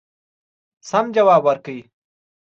[0.89, 1.77] سم جواب ورکړ.